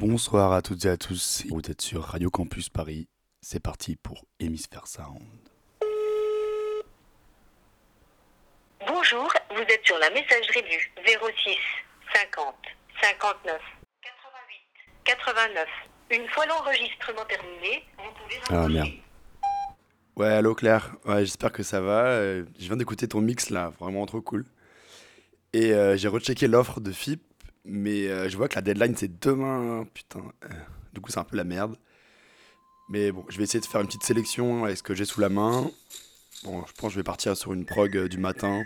[0.00, 1.44] Bonsoir à toutes et à tous.
[1.50, 3.06] Vous êtes sur Radio Campus Paris.
[3.42, 5.20] C'est parti pour Hémisphère Sound.
[8.86, 11.56] Bonjour, vous êtes sur la messagerie du 06
[12.14, 12.54] 50
[13.02, 13.60] 59
[14.02, 14.58] 88
[15.04, 15.66] 89.
[16.12, 18.88] Une fois l'enregistrement terminé, vous pouvez Ah merde.
[20.16, 20.96] Ouais, allô Claire.
[21.04, 22.06] Ouais, j'espère que ça va.
[22.06, 24.46] Euh, Je viens d'écouter ton mix là, vraiment trop cool.
[25.52, 27.22] Et euh, j'ai rechecké l'offre de FIP,
[27.64, 29.86] mais euh, je vois que la deadline c'est demain.
[29.94, 30.22] Putain.
[30.44, 30.48] Euh,
[30.92, 31.76] du coup, c'est un peu la merde.
[32.88, 35.20] Mais bon, je vais essayer de faire une petite sélection avec ce que j'ai sous
[35.20, 35.70] la main.
[36.44, 38.64] Bon, je pense que je vais partir sur une prog euh, du matin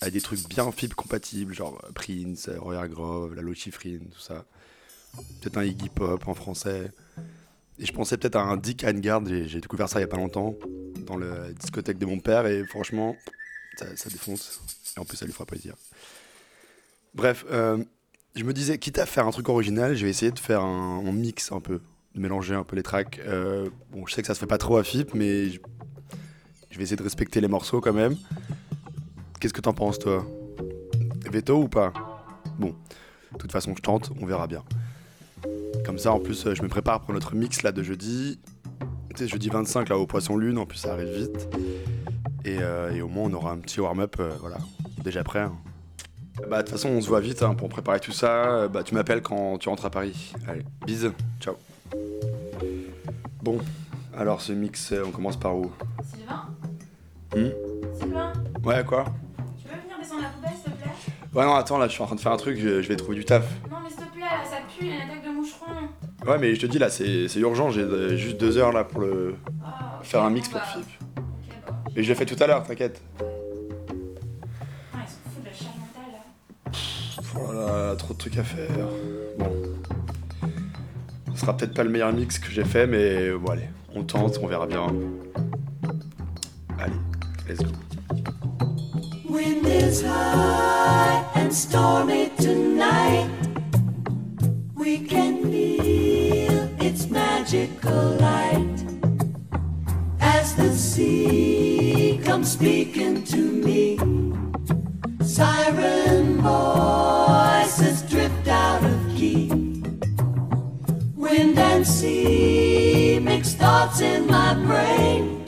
[0.00, 4.44] avec des trucs bien FIP compatibles, genre Prince, euh, Roy Grove, la Lochifrine, tout ça.
[5.40, 6.90] Peut-être un Iggy Pop en français.
[7.78, 10.16] Et je pensais peut-être à un Dick Hangard, j'ai découvert ça il y a pas
[10.16, 10.54] longtemps,
[11.06, 13.16] dans la discothèque de mon père, et franchement,
[13.76, 14.60] ça, défonce.
[14.96, 15.74] Et en plus, ça lui fera plaisir.
[17.14, 17.44] Bref,
[18.36, 21.00] je me disais, quitte à faire un truc original, je vais essayer de faire un,
[21.10, 21.80] mix un peu,
[22.14, 23.18] de mélanger un peu les tracks.
[23.26, 25.58] Euh, bon, je sais que ça se fait pas trop à FIP, mais je,
[26.76, 28.14] vais essayer de respecter les morceaux quand même.
[29.40, 30.26] Qu'est-ce que t'en penses, toi?
[31.30, 31.94] Veto ou pas?
[32.58, 32.74] Bon,
[33.32, 34.62] de toute façon, je tente, on verra bien.
[35.86, 38.38] Comme ça, en plus, euh, je me prépare pour notre mix là de jeudi.
[39.16, 41.48] Tu jeudi 25 là au Poisson Lune, en plus ça arrive vite.
[42.44, 44.58] Et, euh, au moins on aura un petit warm-up, voilà,
[45.02, 45.38] déjà prêt.
[45.38, 45.56] hein.
[46.48, 48.68] Bah de toute façon on se voit vite hein, pour préparer tout ça.
[48.68, 50.32] Bah tu m'appelles quand tu rentres à Paris.
[50.48, 51.54] Allez, bisous, ciao.
[53.42, 53.58] Bon,
[54.16, 55.70] alors ce mix, euh, on commence par où?
[56.14, 56.42] Sylvain
[57.34, 57.50] Hmm?
[58.00, 58.32] Sylvain
[58.64, 59.04] Ouais quoi?
[59.58, 60.90] Tu peux venir descendre la poubelle s'il te plaît?
[61.34, 62.96] Ouais non attends là je suis en train de faire un truc, je, je vais
[62.96, 63.44] trouver du taf.
[63.70, 65.66] Non mais s'il te plaît, là ça pue, il y a une attaque de moucheron.
[66.26, 69.00] Ouais mais je te dis là c'est urgent, j'ai euh, juste deux heures là pour
[69.00, 69.68] le Oh,
[70.00, 70.86] ok, faire un mix pour bah, FIP.
[71.18, 71.24] Ok,
[71.66, 71.74] bon.
[71.96, 73.00] Et je l'ai fait tout à l'heure, t'inquiète.
[77.38, 78.88] Oh là là, trop de trucs à faire.
[79.38, 79.52] Bon.
[81.34, 84.38] Ce sera peut-être pas le meilleur mix que j'ai fait, mais bon, allez, on tente,
[84.42, 84.86] on verra bien.
[86.78, 86.92] Allez,
[87.48, 87.70] let's go.
[89.28, 93.28] Wind is high and stormy tonight.
[94.74, 98.84] We can feel its magical light
[100.20, 103.98] as the sea comes speaking to me.
[105.22, 107.05] Siren voices
[112.02, 115.44] Wind and sea mix thoughts in my brain.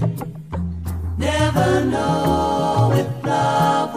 [1.19, 3.88] Never know if love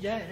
[0.00, 0.22] Yeah.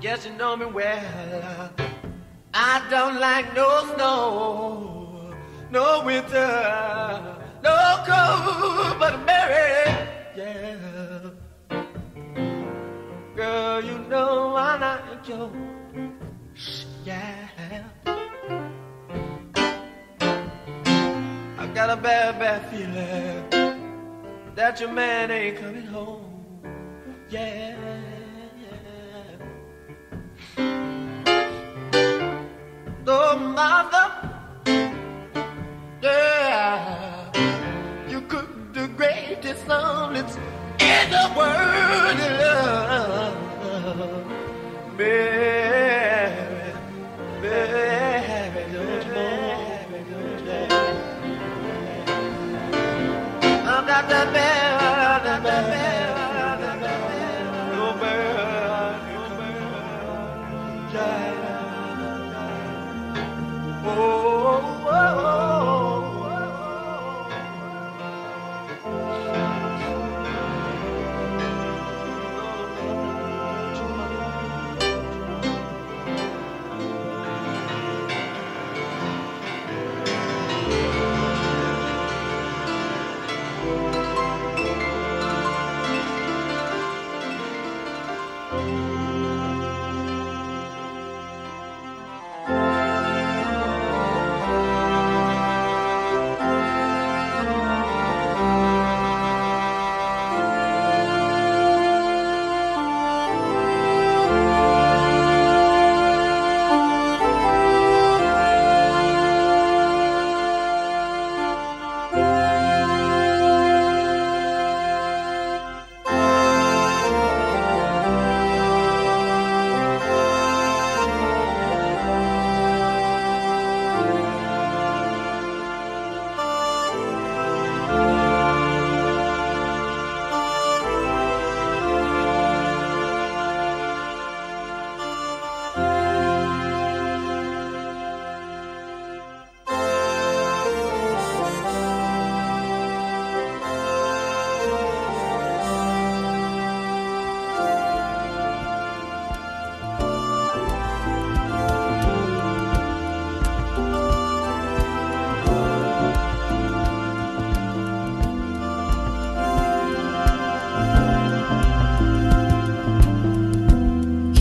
[0.00, 1.72] Guess you know me well.
[2.54, 5.34] I don't like no snow,
[5.72, 9.90] no winter, no cold, but Mary,
[10.36, 10.76] yeah.
[13.34, 15.50] Girl, you know I like you,
[17.04, 17.48] yeah.
[21.58, 23.49] I got a bad, bad feeling
[24.54, 26.60] that your man ain't coming home,
[27.30, 27.76] yeah.
[33.12, 34.06] Oh, mother,
[36.02, 37.32] yeah,
[38.08, 40.36] you cook the greatest omelets
[40.78, 42.18] in the world.
[42.40, 43.36] Love.
[44.96, 46.74] Mary,
[47.40, 48.09] Mary,
[63.86, 64.39] oh,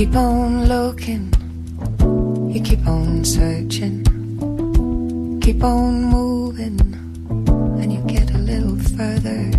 [0.10, 1.32] keep on looking,
[2.51, 4.04] you keep on searching,
[5.39, 6.80] keep on moving,
[7.80, 9.51] and you get a little further.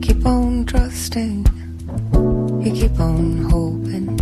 [0.00, 1.44] Keep on trusting,
[2.64, 4.16] you keep on hoping,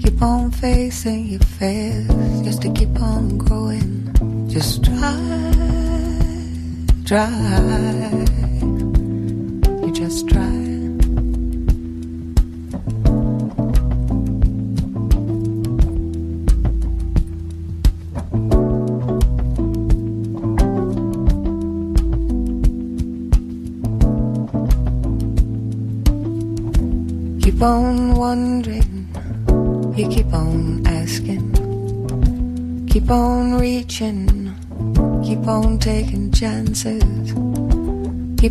[0.00, 2.06] keep on facing your fears,
[2.42, 4.48] just to keep on growing.
[4.48, 5.18] Just try,
[7.04, 8.43] try,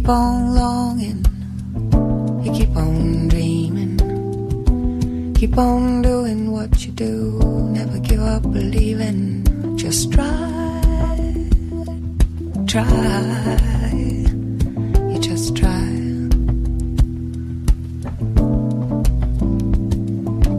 [0.03, 1.25] keep on longing,
[2.43, 3.95] you keep on dreaming,
[5.33, 7.39] keep on doing what you do,
[7.71, 10.27] never give up believing, just try,
[12.67, 12.83] try,
[15.07, 15.79] you just try.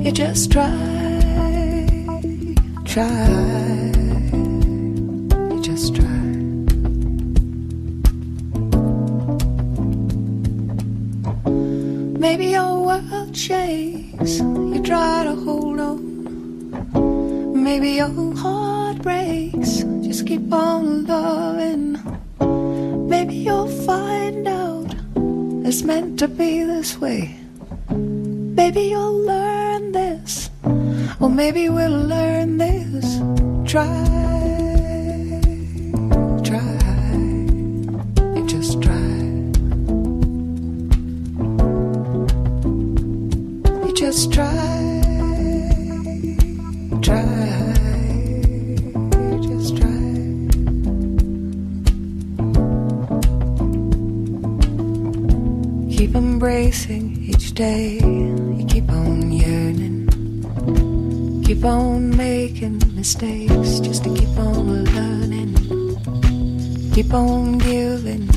[0.00, 0.70] You just try,
[2.86, 3.93] try.
[13.44, 14.38] Shakes.
[14.38, 17.62] You try to hold on.
[17.62, 19.84] Maybe your heart breaks.
[20.00, 22.00] Just keep on loving.
[23.06, 24.94] Maybe you'll find out
[25.66, 27.36] it's meant to be this way.
[27.90, 30.48] Maybe you'll learn this.
[31.20, 33.20] Or maybe we'll learn this.
[33.70, 34.13] Try.
[67.14, 68.28] on giving,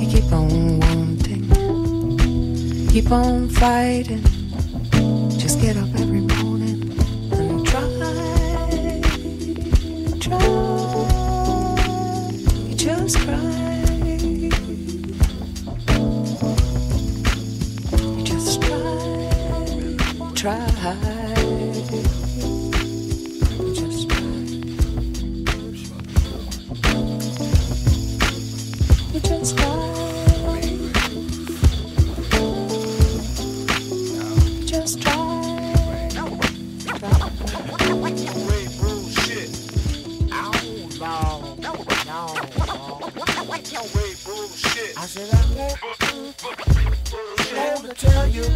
[0.00, 1.48] you keep on wanting,
[2.88, 4.22] keep on fighting.
[5.38, 5.88] Just get up
[45.12, 45.42] said I
[47.52, 48.48] let me tell you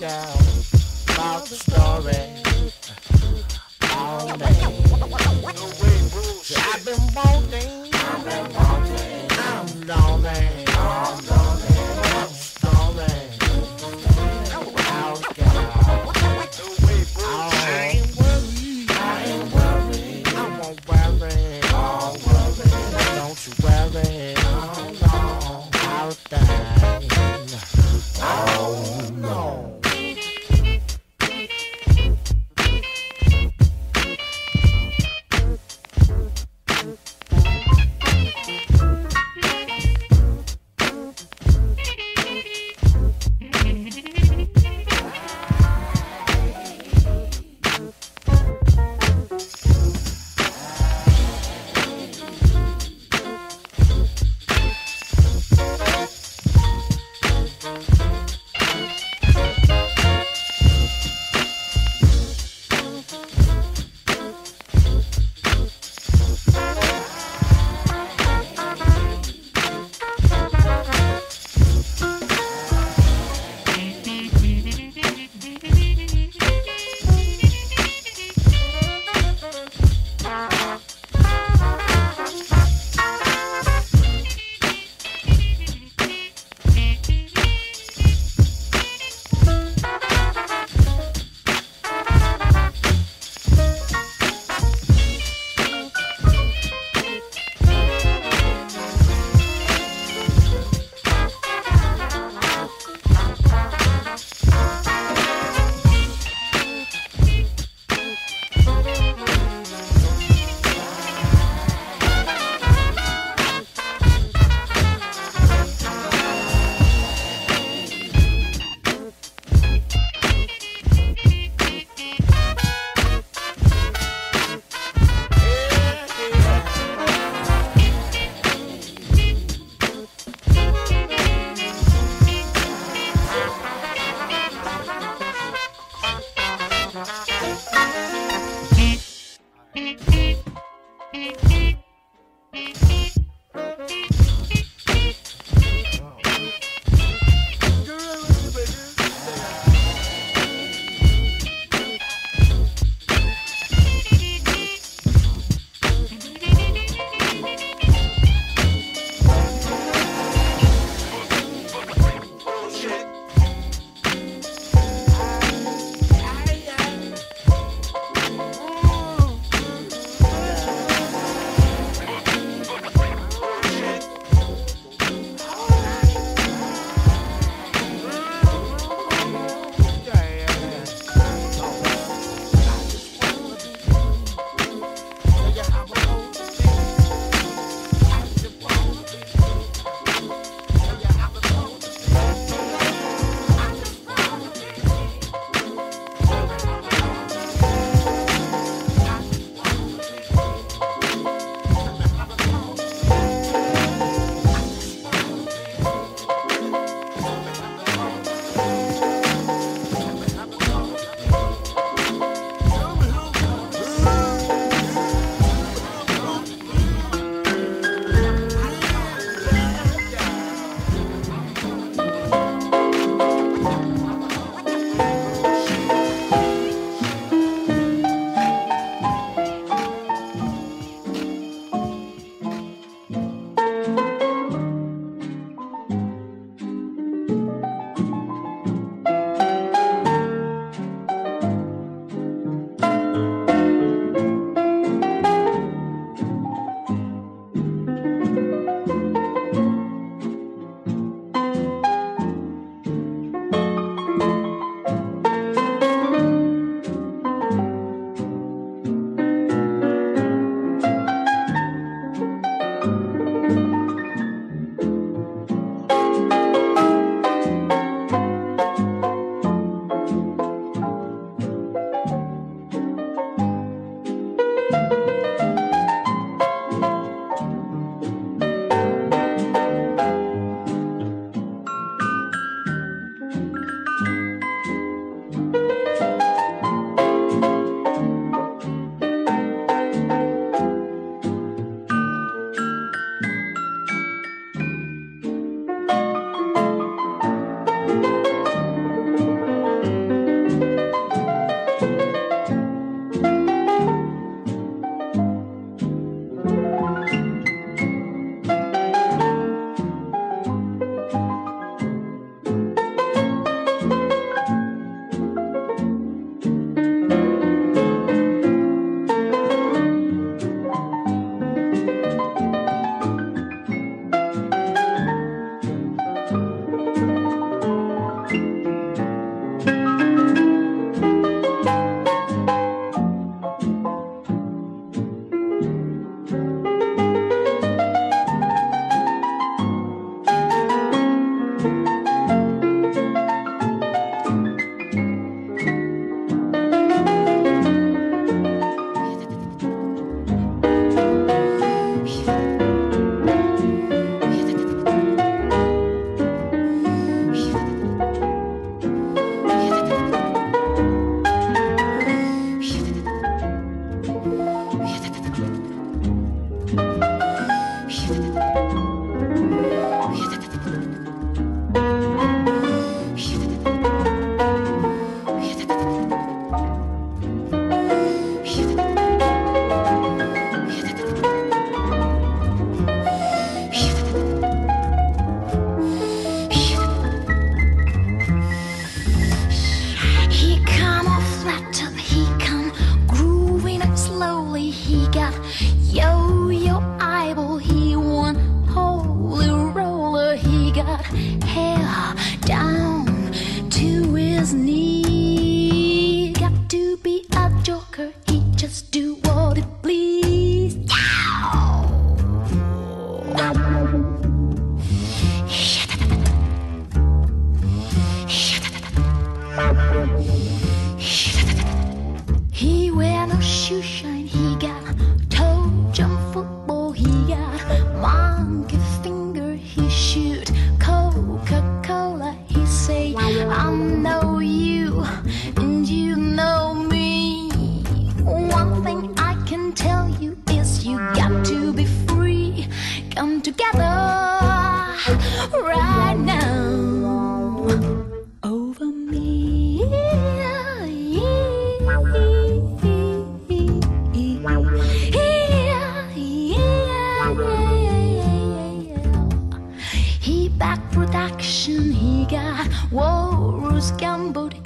[0.00, 0.32] now
[1.12, 2.24] about the story
[3.92, 4.56] all day.
[6.56, 10.67] I've been wanting, I've been wanting, I'm lonely.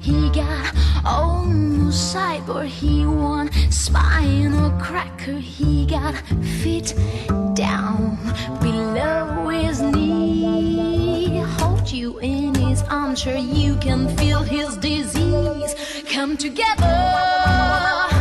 [0.02, 6.16] He got almost cyborg, he won spinal cracker, he got
[6.60, 6.92] feet
[7.54, 8.18] down
[8.60, 11.38] below his knee.
[11.58, 15.76] Hold you in his armchair, you can feel his disease.
[16.10, 18.11] Come together.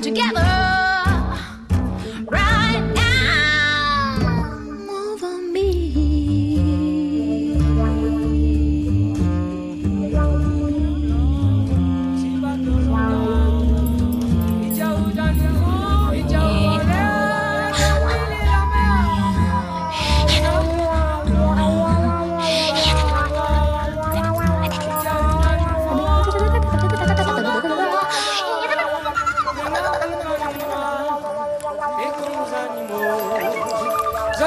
[0.00, 0.59] together.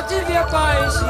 [0.08, 1.06] tu ben, viens pas ici,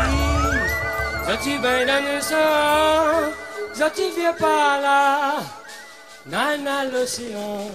[1.26, 3.32] ça tu viens dans le sang,
[3.74, 5.36] ça tu viens pas là,
[6.26, 7.70] nana l'océan.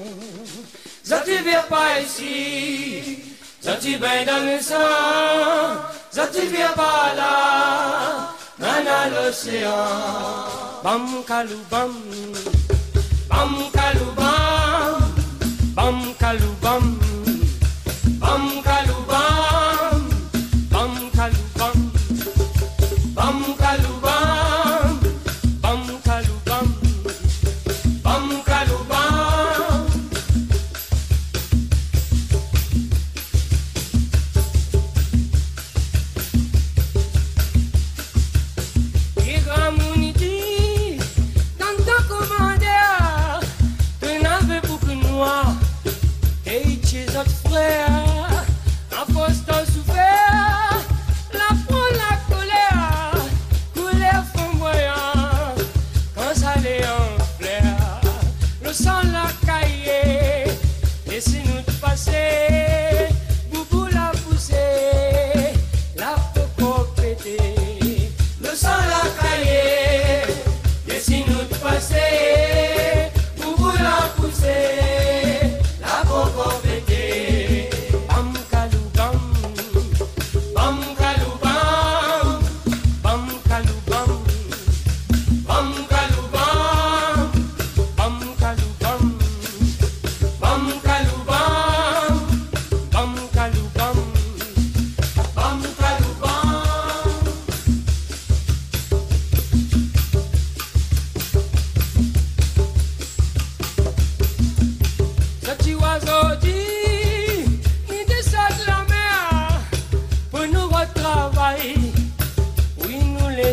[1.02, 3.18] Ça tu viens pas ici,
[3.60, 4.74] ça tu viens dans le sang,
[6.10, 10.58] ça tu viens pas là, nana l'océan.
[10.84, 11.94] Bam kaloubam,
[13.28, 13.52] bam.
[13.72, 14.98] Kaloubam,
[15.74, 16.14] bam.
[16.20, 17.07] Kaloubam.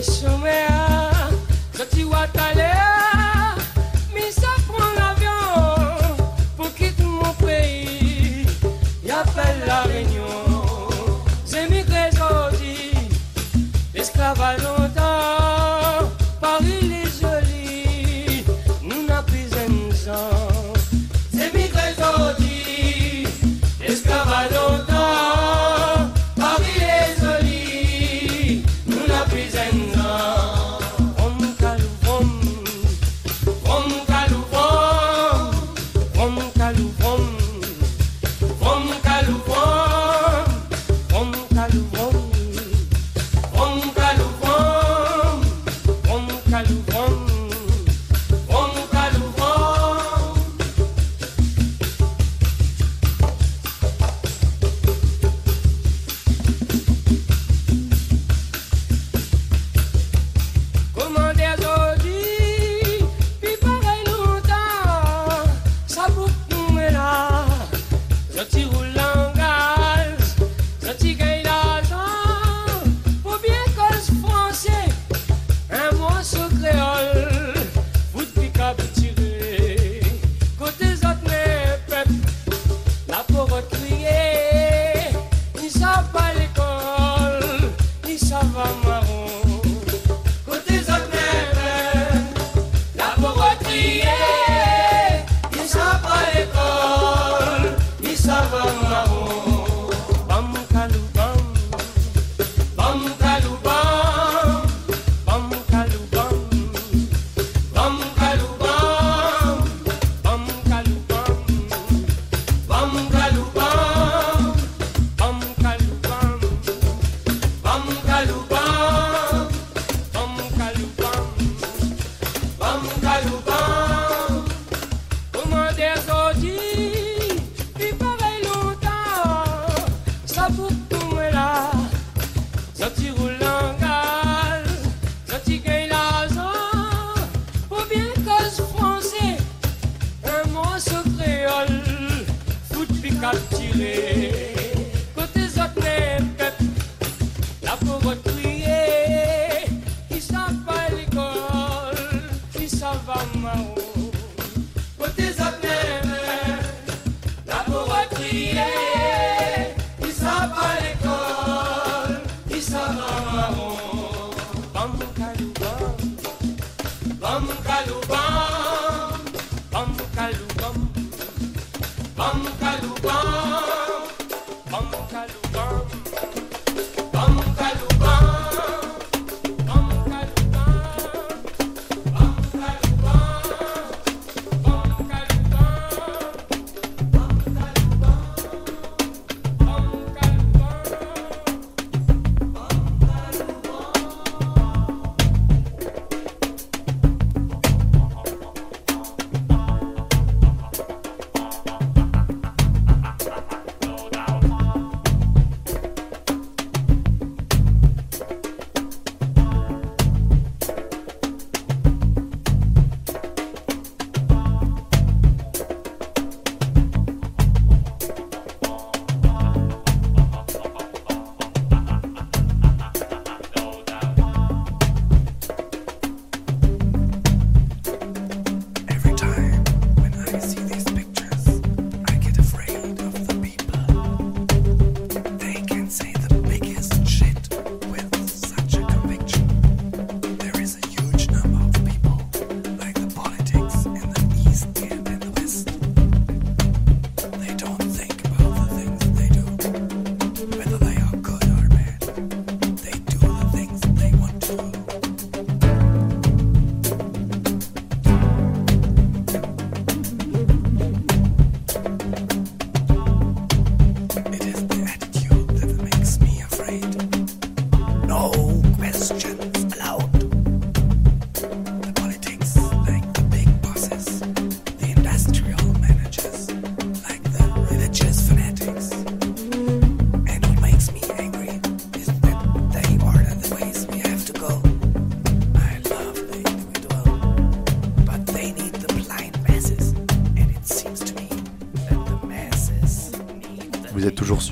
[0.05, 0.74] Deixa-me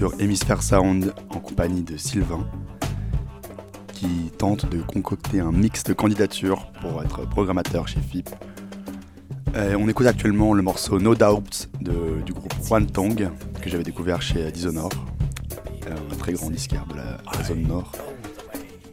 [0.03, 2.45] sur Hémisphère Sound en compagnie de Sylvain
[3.93, 8.29] qui tente de concocter un mix de candidatures pour être programmateur chez FIP.
[9.55, 13.29] Euh, on écoute actuellement le morceau No Doubt de- du groupe One Tongue
[13.61, 14.93] que j'avais découvert chez Dishonored,
[15.87, 17.93] euh, un très grand disquaire de la, la zone nord.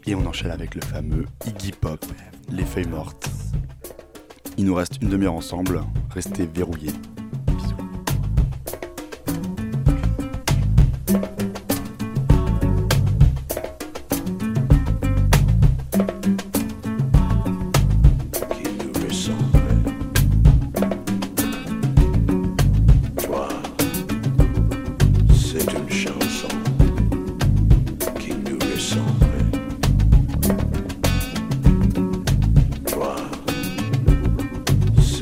[0.07, 2.05] Et on enchaîne avec le fameux Iggy Pop,
[2.53, 3.29] Les Feuilles Mortes.
[4.59, 5.83] Il nous reste une demi-heure ensemble,
[6.15, 6.93] restez verrouillés.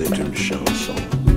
[0.09, 1.28] C'est une chanson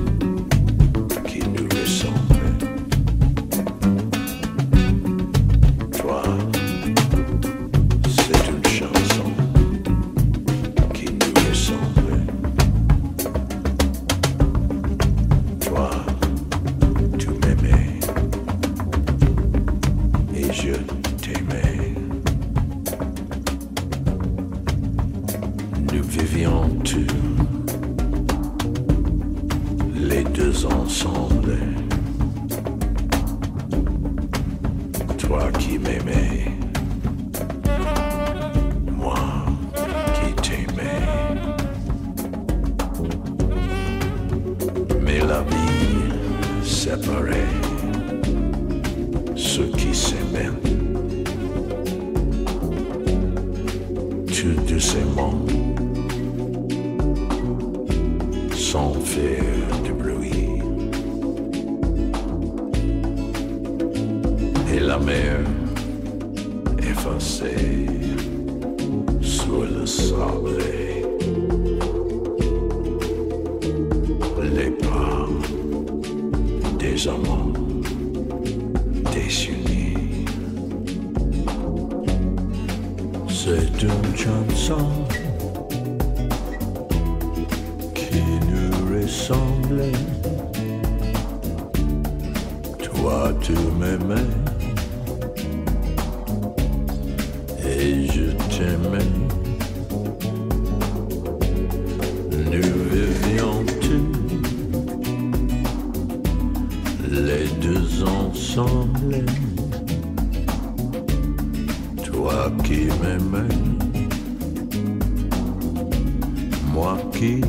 [116.73, 117.41] moi qui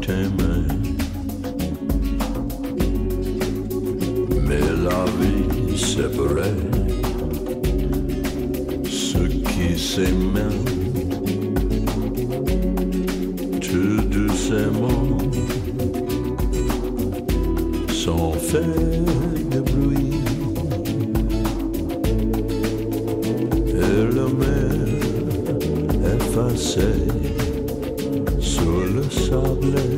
[0.00, 0.66] t'aimais.
[4.46, 6.62] Mais la vie séparait
[8.84, 10.62] ceux qui s'aimaient
[13.60, 15.18] tout doucement
[17.88, 18.62] sans faire
[19.50, 20.20] de bruit.
[23.68, 24.66] Et la mer
[26.08, 27.25] le
[29.26, 29.95] sable,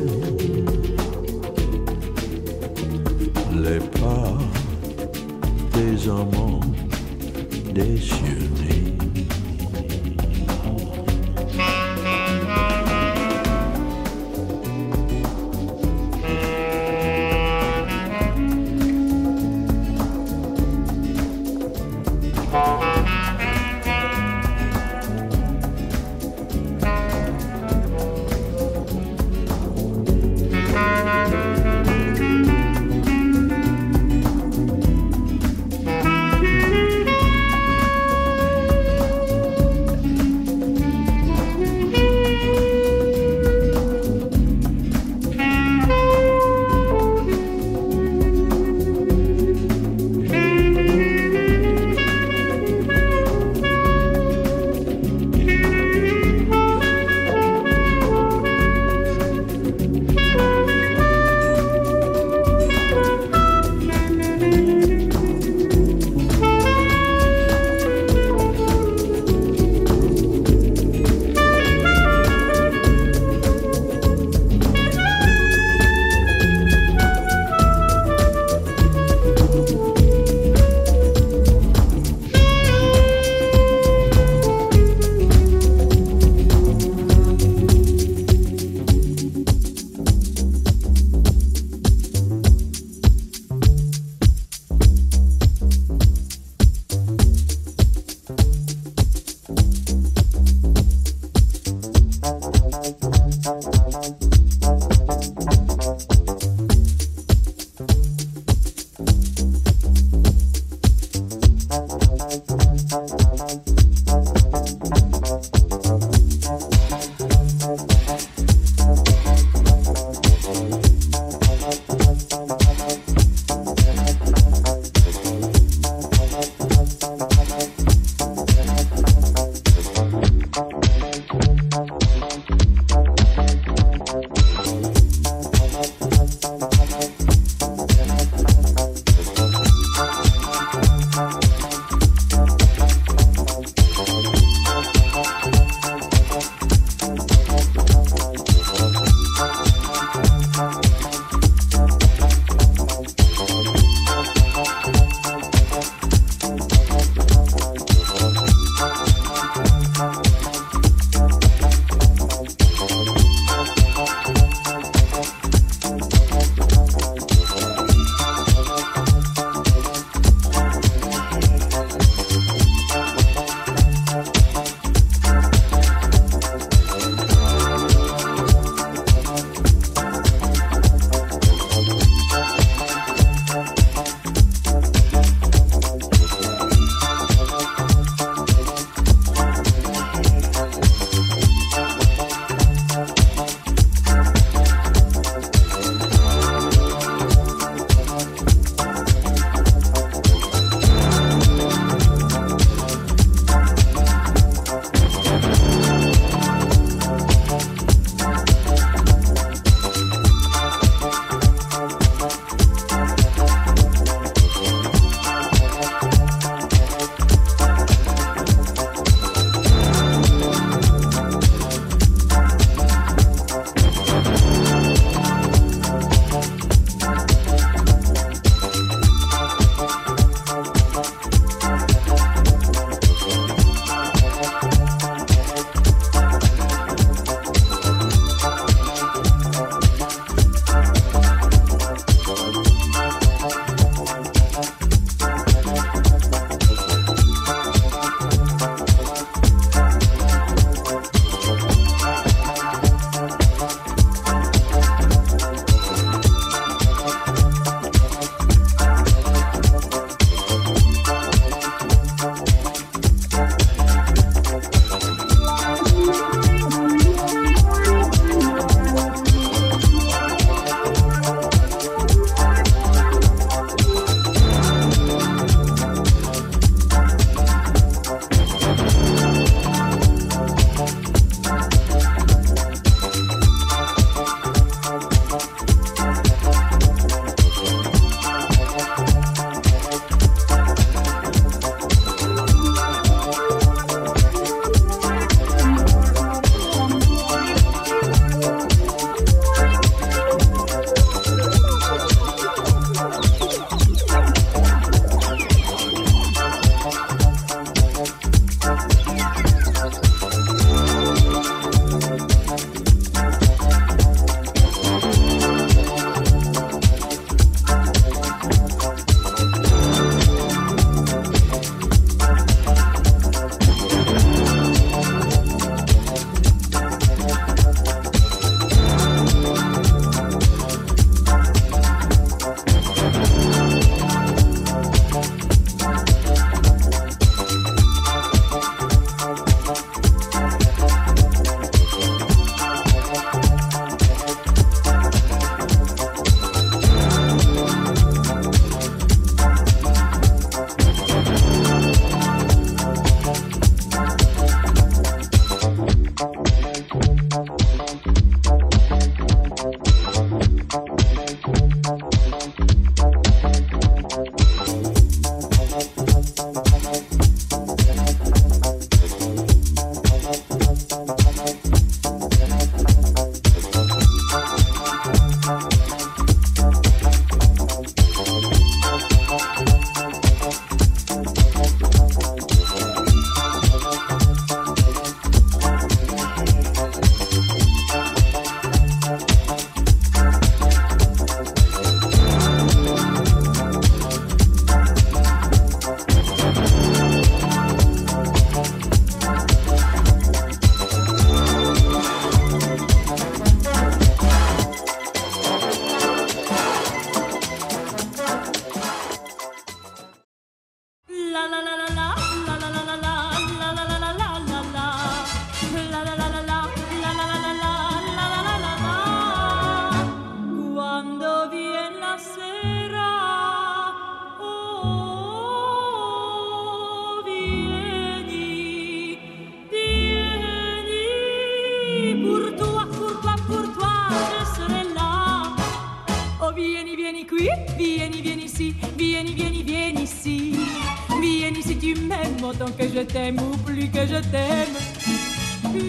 [442.49, 444.75] autant que je t'aime ou plus que je t'aime.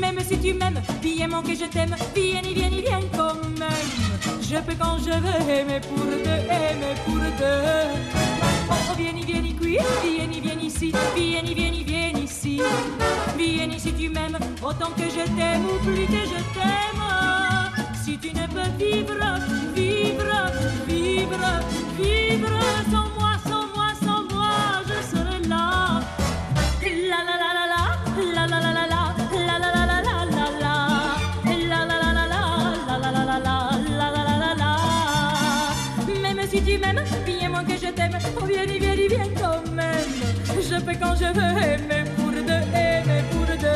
[0.01, 3.91] Même si tu m'aimes, bien moins que je t'aime, vieni, vieni, viens quand même.
[4.43, 7.89] Je peux quand je veux aimer pour deux, aimer pour deux.
[8.71, 12.61] Oh, vieni, vieni qui, vieni, vieni ici, vieni, vieni, vieni ici.
[13.39, 17.05] Vieni si tu m'aimes, autant que je t'aime ou plus que je t'aime.
[18.05, 19.17] Si tu ne peux vivre,
[19.75, 20.41] vivre,
[20.87, 21.47] vivre,
[21.99, 23.30] vivre sans moi,
[39.17, 40.01] Même quand même.
[41.21, 43.67] Je veux aimer pour deux, aimer pour deux.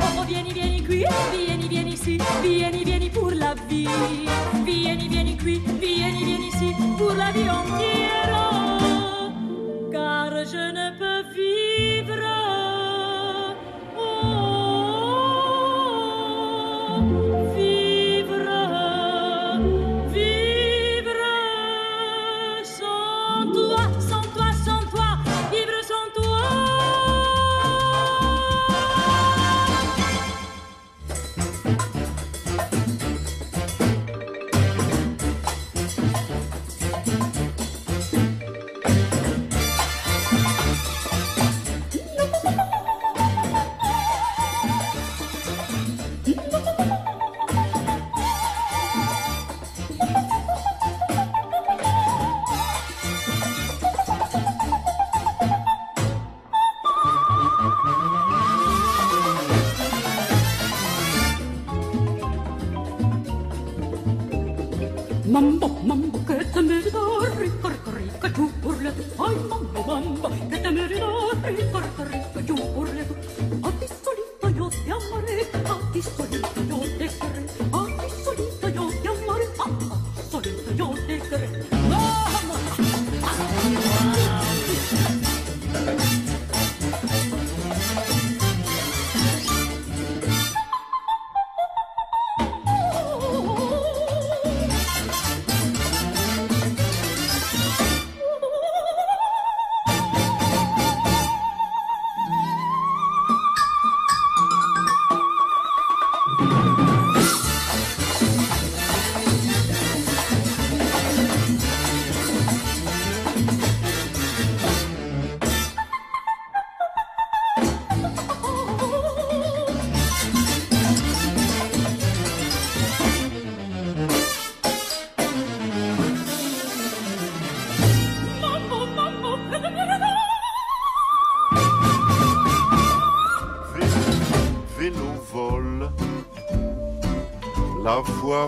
[0.00, 3.86] Oh, oh vieni, vieni qui, vieni, vieni ici, vieni, vieni pour la vie.
[4.64, 8.05] Vieni, vieni qui, vieni, vieni ici, pour la vie entière.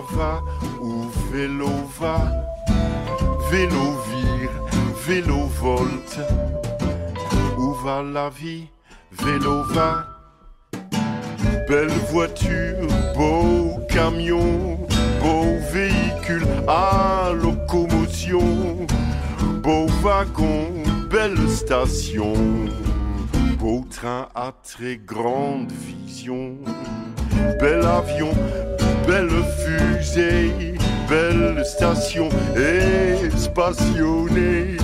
[0.01, 0.41] Va
[0.81, 1.69] où vélo
[1.99, 2.19] va,
[3.51, 4.51] vélo vire,
[5.05, 6.19] vélo volte,
[7.57, 8.67] où va la vie,
[9.11, 10.07] vélo va,
[11.67, 14.77] belle voiture, beau camion,
[15.21, 18.87] beau véhicule à locomotion,
[19.63, 22.33] beau wagon, belle station.
[23.59, 26.55] Beau train à très grande vision,
[27.59, 28.31] bel avion,
[29.09, 30.75] belle fusée,
[31.09, 32.29] belle station
[33.25, 34.77] espationnée,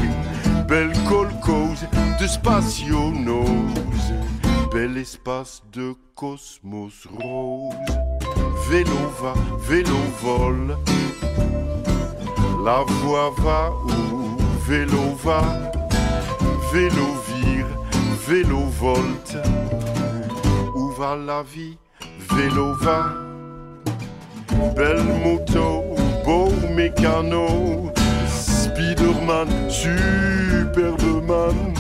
[0.68, 1.86] belle colcose
[2.20, 3.46] de spationose,
[4.74, 7.76] bel espace de cosmos rose.
[8.68, 9.36] Vélo va,
[9.70, 10.76] vélo vole,
[12.66, 14.38] la voix va où?
[14.68, 15.44] Vélo va,
[16.74, 17.68] vélo vire,
[18.28, 19.38] vélo volte.
[20.76, 21.78] Où va la vie,
[22.32, 23.35] vélo va.
[24.76, 25.84] Belle moto,
[26.24, 27.92] beau mécano,
[28.28, 31.74] Spiderman, Superman,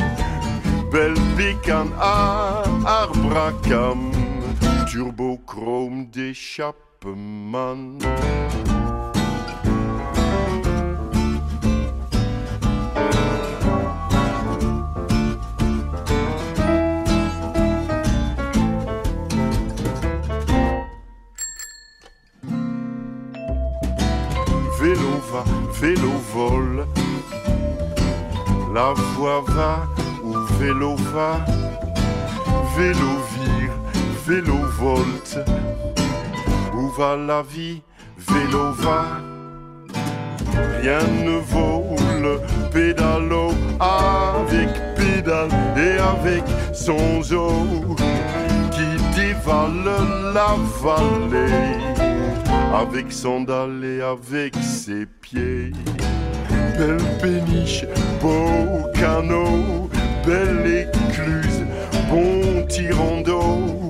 [0.91, 4.11] belle bécane à arbracam,
[4.87, 7.99] turbochrome d'échappement.
[25.79, 26.85] vélo vole.
[28.73, 29.87] La voix va
[30.23, 31.39] où vélo va,
[32.77, 33.73] vélo vire,
[34.27, 35.39] vélo volte.
[36.73, 37.81] Où va la vie,
[38.17, 39.05] vélo va.
[40.81, 42.39] Rien ne vole,
[42.71, 47.95] pédalo avec pédale et avec son zoo
[48.71, 49.91] qui dévale
[50.33, 52.14] la vallée
[52.73, 55.71] avec sandales et avec ses pieds.
[56.77, 57.85] Belle péniche,
[58.21, 59.89] beau canot,
[60.25, 61.63] belle écluse,
[62.09, 63.89] bon tirant d'eau,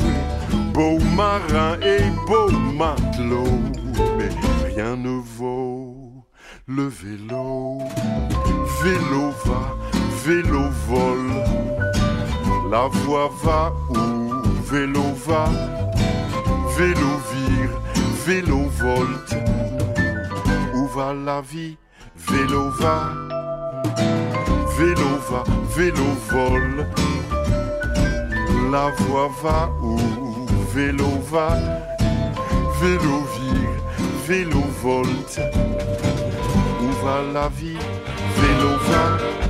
[0.74, 3.60] beau marin et beau matelot,
[4.18, 4.30] mais
[4.76, 6.26] rien ne vaut
[6.68, 7.80] le vélo.
[8.84, 9.76] Vélo va,
[10.26, 11.32] vélo vole,
[12.72, 14.26] la voie va où
[14.70, 15.46] vélo va,
[16.78, 17.82] vélo vire,
[18.26, 19.36] vélo volte.
[20.74, 21.78] Où va la vie?
[22.28, 23.14] Vélo va,
[24.78, 25.44] vélo va,
[25.76, 26.88] vélo vole.
[28.72, 30.00] La voie va où?
[30.74, 31.50] Vélo va,
[32.82, 33.84] vélo vire,
[34.28, 35.40] vélo volte.
[36.82, 37.78] Où va la vie?
[38.42, 39.45] Vélo va.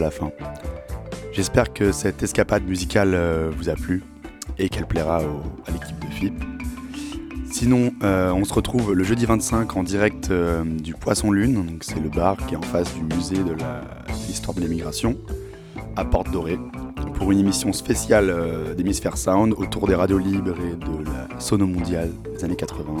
[0.00, 0.30] La fin.
[1.32, 4.02] J'espère que cette escapade musicale euh, vous a plu
[4.58, 6.32] et qu'elle plaira à l'équipe de FIP.
[7.52, 12.00] Sinon, euh, on se retrouve le jeudi 25 en direct euh, du Poisson Lune, c'est
[12.00, 13.54] le bar qui est en face du musée de
[14.26, 15.16] l'histoire de l'immigration,
[15.94, 16.58] à Porte Dorée,
[17.14, 18.34] pour une émission spéciale
[18.76, 22.96] d'Hémisphère Sound autour des radios libres et de la sono mondiale des années 80,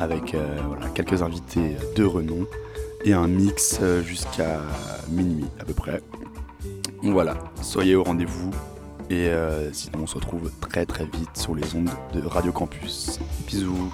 [0.00, 0.36] avec
[0.94, 2.46] quelques invités de renom
[3.04, 4.60] et un mix euh, jusqu'à
[5.08, 6.00] minuit à peu près.
[7.02, 8.50] Voilà, soyez au rendez-vous
[9.10, 13.18] et euh, sinon on se retrouve très très vite sur les ondes de Radio Campus.
[13.46, 13.92] Bisous.